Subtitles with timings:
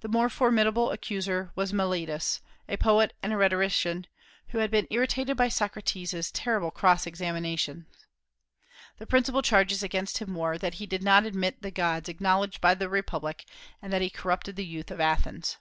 [0.00, 4.06] The more formidable accuser was Meletus, a poet and a rhetorician,
[4.48, 7.84] who had been irritated by Socrates' terrible cross examinations.
[8.96, 12.72] The principal charges against him were, that he did not admit the gods acknowledged by
[12.72, 13.44] the republic,
[13.82, 15.58] and that he corrupted the youth of Athens.